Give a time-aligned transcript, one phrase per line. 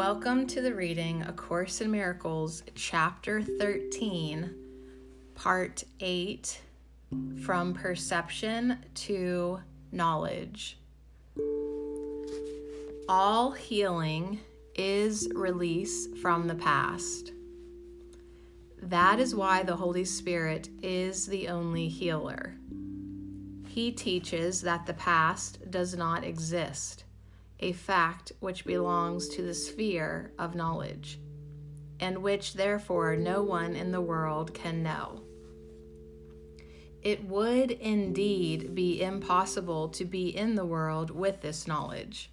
[0.00, 4.50] Welcome to the reading A Course in Miracles, Chapter 13,
[5.34, 6.58] Part 8
[7.44, 9.60] From Perception to
[9.92, 10.78] Knowledge.
[13.10, 14.40] All healing
[14.74, 17.32] is release from the past.
[18.80, 22.54] That is why the Holy Spirit is the only healer.
[23.66, 27.04] He teaches that the past does not exist
[27.60, 31.20] a fact which belongs to the sphere of knowledge,
[32.00, 35.22] and which therefore no one in the world can know.
[37.02, 42.30] It would indeed be impossible to be in the world with this knowledge.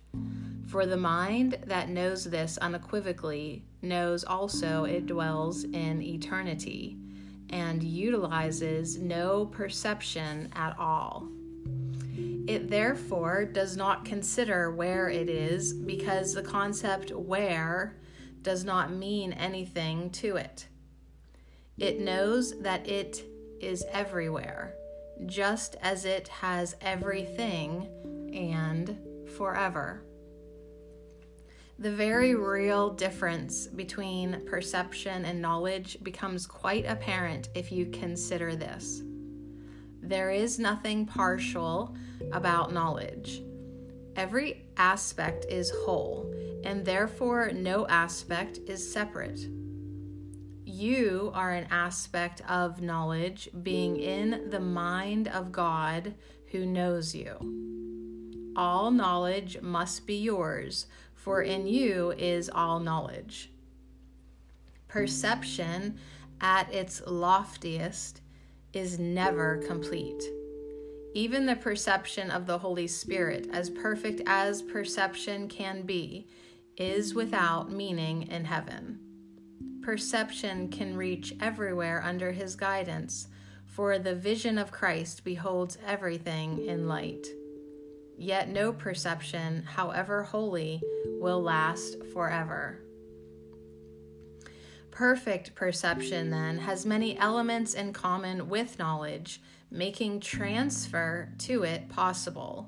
[0.67, 6.97] For the mind that knows this unequivocally knows also it dwells in eternity
[7.49, 11.29] and utilizes no perception at all.
[12.47, 17.97] It therefore does not consider where it is because the concept where
[18.41, 20.67] does not mean anything to it.
[21.77, 23.21] It knows that it
[23.59, 24.75] is everywhere,
[25.25, 27.89] just as it has everything
[28.33, 28.97] and
[29.35, 30.03] forever.
[31.79, 39.03] The very real difference between perception and knowledge becomes quite apparent if you consider this.
[40.07, 41.93] There is nothing partial
[42.31, 43.41] about knowledge.
[44.15, 46.33] Every aspect is whole,
[46.63, 49.37] and therefore no aspect is separate.
[50.63, 56.13] You are an aspect of knowledge, being in the mind of God
[56.51, 58.53] who knows you.
[58.55, 63.51] All knowledge must be yours, for in you is all knowledge.
[64.87, 65.99] Perception
[66.39, 68.21] at its loftiest
[68.77, 70.23] is never complete.
[71.13, 76.27] Even the perception of the Holy Spirit, as perfect as perception can be,
[76.77, 78.99] is without meaning in heaven.
[79.81, 83.27] Perception can reach everywhere under his guidance,
[83.65, 87.25] for the vision of Christ beholds everything in light.
[88.15, 90.81] Yet no perception, however holy,
[91.19, 92.79] will last forever.
[94.97, 102.67] Perfect perception, then, has many elements in common with knowledge, making transfer to it possible.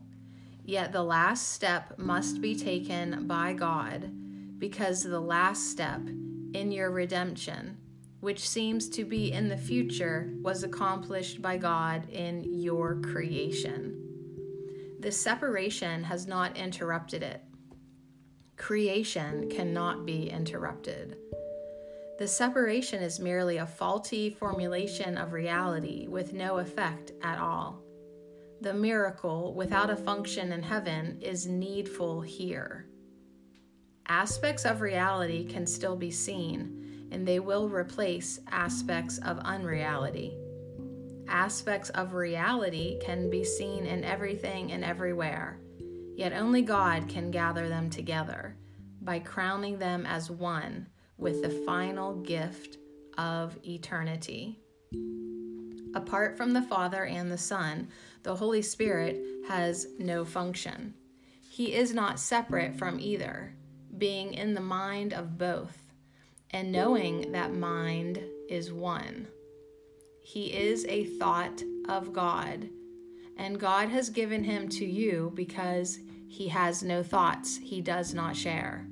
[0.64, 4.12] Yet the last step must be taken by God,
[4.60, 6.02] because the last step
[6.54, 7.80] in your redemption,
[8.20, 13.96] which seems to be in the future, was accomplished by God in your creation.
[15.00, 17.42] The separation has not interrupted it.
[18.56, 21.18] Creation cannot be interrupted.
[22.20, 27.82] The separation is merely a faulty formulation of reality with no effect at all.
[28.60, 32.88] The miracle, without a function in heaven, is needful here.
[34.10, 40.38] Aspects of reality can still be seen, and they will replace aspects of unreality.
[41.30, 45.58] Aspects of reality can be seen in everything and everywhere,
[46.18, 48.58] yet only God can gather them together
[49.00, 50.88] by crowning them as one
[51.20, 52.78] with the final gift
[53.18, 54.58] of eternity.
[55.94, 57.90] Apart from the Father and the Son,
[58.24, 60.94] the Holy Spirit has no function.
[61.50, 63.54] He is not separate from either,
[63.98, 65.78] being in the mind of both,
[66.52, 69.28] and knowing that mind is one.
[70.22, 72.70] He is a thought of God,
[73.36, 78.36] and God has given him to you because he has no thoughts he does not
[78.36, 78.86] share.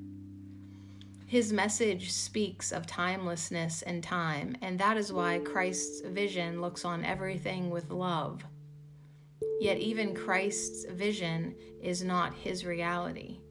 [1.27, 7.03] His message speaks of timelessness and time, and that is why Christ's vision looks on
[7.03, 8.45] everything with love.
[9.59, 13.41] Yet, even Christ's vision is not his reality.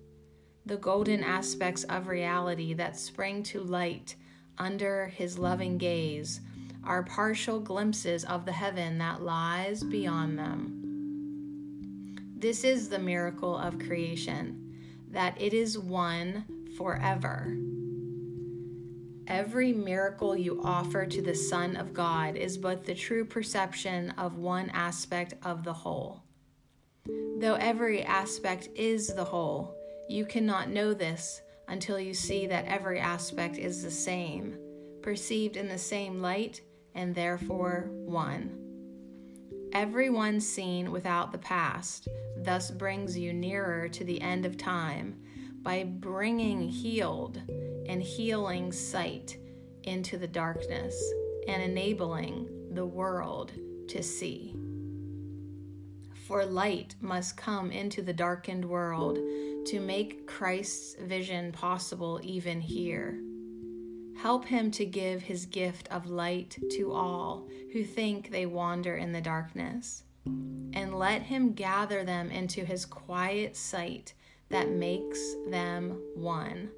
[0.64, 4.14] The golden aspects of reality that spring to light
[4.56, 6.40] under his loving gaze
[6.82, 12.16] are partial glimpses of the heaven that lies beyond them.
[12.38, 14.62] This is the miracle of creation,
[15.10, 16.46] that it is one
[16.76, 17.56] forever.
[19.26, 24.38] Every miracle you offer to the Son of God is but the true perception of
[24.38, 26.22] one aspect of the whole.
[27.38, 29.74] Though every aspect is the whole,
[30.08, 34.56] you cannot know this until you see that every aspect is the same,
[35.02, 36.60] perceived in the same light,
[36.94, 38.56] and therefore one.
[39.72, 45.20] Every one seen without the past thus brings you nearer to the end of time
[45.66, 47.42] by bringing healed
[47.88, 49.36] and healing sight
[49.82, 50.96] into the darkness
[51.48, 53.50] and enabling the world
[53.88, 54.54] to see.
[56.28, 59.18] For light must come into the darkened world
[59.66, 63.20] to make Christ's vision possible even here.
[64.22, 69.10] Help him to give his gift of light to all who think they wander in
[69.10, 70.04] the darkness.
[70.26, 74.14] And let him gather them into his quiet sight
[74.48, 76.70] that makes them one.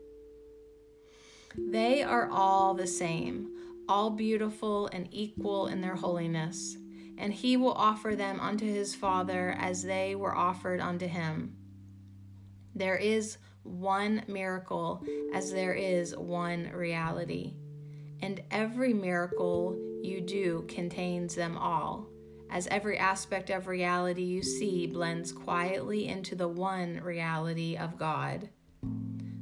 [1.57, 3.51] They are all the same,
[3.89, 6.77] all beautiful and equal in their holiness,
[7.17, 11.57] and he will offer them unto his Father as they were offered unto him.
[12.75, 15.05] There is one miracle
[15.35, 17.55] as there is one reality,
[18.21, 22.07] and every miracle you do contains them all,
[22.51, 28.49] as every aspect of reality you see blends quietly into the one reality of God.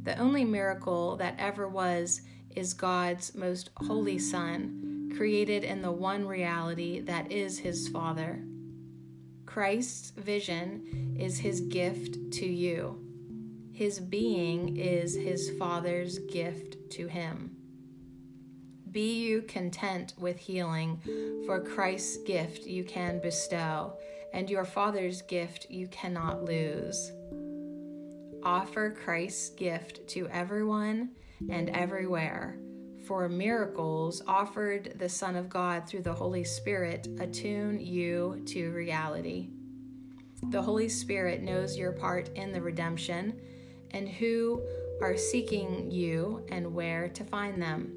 [0.02, 2.22] The only miracle that ever was
[2.54, 8.42] is God's most holy Son, created in the one reality that is his Father.
[9.44, 13.02] Christ's vision is his gift to you.
[13.72, 17.55] His being is his Father's gift to him.
[18.96, 21.02] Be you content with healing,
[21.44, 23.92] for Christ's gift you can bestow,
[24.32, 27.12] and your Father's gift you cannot lose.
[28.42, 31.10] Offer Christ's gift to everyone
[31.50, 32.58] and everywhere,
[33.06, 39.50] for miracles offered the Son of God through the Holy Spirit attune you to reality.
[40.44, 43.38] The Holy Spirit knows your part in the redemption
[43.90, 44.62] and who
[45.02, 47.92] are seeking you and where to find them.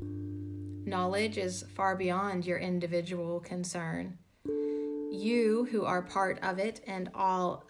[0.00, 4.18] Knowledge is far beyond your individual concern.
[4.44, 7.64] You, who are part of it and all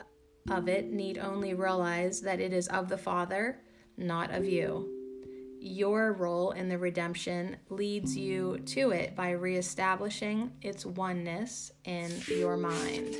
[0.50, 3.60] of it, need only realize that it is of the Father,
[3.96, 4.90] not of you.
[5.60, 12.56] Your role in the redemption leads you to it by reestablishing its oneness in your
[12.56, 13.14] mind.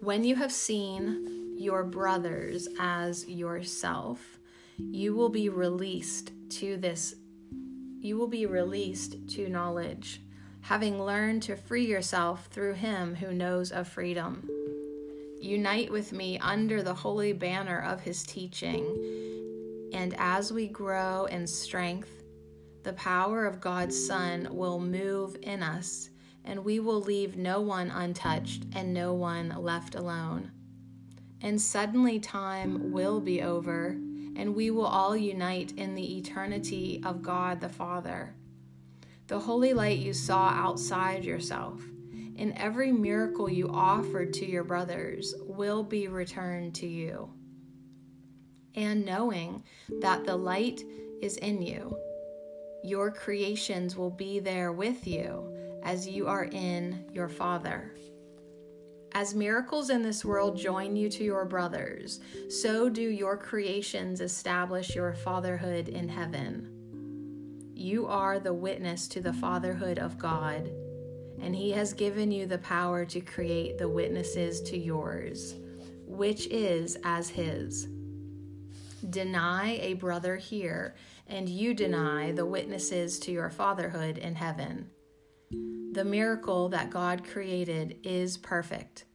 [0.00, 4.38] When you have seen your brothers as yourself,
[4.78, 7.14] you will be released to this
[8.00, 10.22] you will be released to knowledge,
[10.62, 14.48] having learned to free yourself through him who knows of freedom.
[15.38, 18.84] Unite with me under the holy banner of his teaching,
[19.92, 22.22] and as we grow in strength,
[22.82, 26.08] the power of God's Son will move in us,
[26.46, 30.50] and we will leave no one untouched and no one left alone.
[31.42, 33.98] And suddenly time will be over
[34.36, 38.34] and we will all unite in the eternity of God the Father.
[39.26, 41.80] The holy light you saw outside yourself,
[42.36, 47.30] in every miracle you offered to your brothers, will be returned to you.
[48.74, 49.62] And knowing
[50.00, 50.82] that the light
[51.20, 51.96] is in you,
[52.82, 57.94] your creations will be there with you as you are in your Father.
[59.12, 64.94] As miracles in this world join you to your brothers, so do your creations establish
[64.94, 66.68] your fatherhood in heaven.
[67.74, 70.70] You are the witness to the fatherhood of God,
[71.40, 75.54] and He has given you the power to create the witnesses to yours,
[76.06, 77.88] which is as His.
[79.08, 80.94] Deny a brother here,
[81.26, 84.88] and you deny the witnesses to your fatherhood in heaven.
[85.92, 89.06] The miracle that God created is perfect,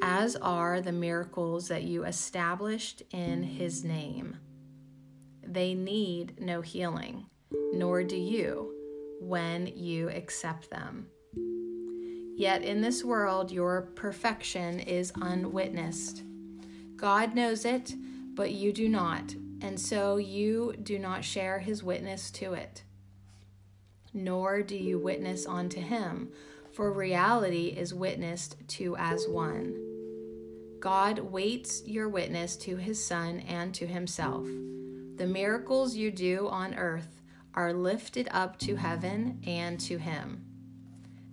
[0.00, 4.38] as are the miracles that you established in His name.
[5.46, 7.26] They need no healing,
[7.74, 8.74] nor do you
[9.20, 11.08] when you accept them.
[12.36, 16.22] Yet in this world, your perfection is unwitnessed.
[16.96, 17.94] God knows it,
[18.34, 22.82] but you do not, and so you do not share his witness to it
[24.12, 26.30] nor do you witness unto him,
[26.72, 29.74] for reality is witnessed to as one.
[30.80, 34.46] God waits your witness to his Son and to himself.
[35.16, 37.20] The miracles you do on earth
[37.54, 40.44] are lifted up to heaven and to him.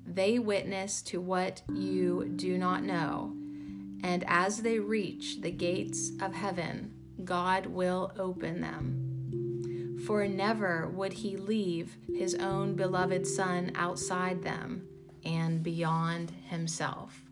[0.07, 3.35] They witness to what you do not know,
[4.03, 9.04] and as they reach the gates of heaven, God will open them
[10.05, 14.87] for never would he leave his own beloved Son outside them
[15.23, 17.23] and beyond himself.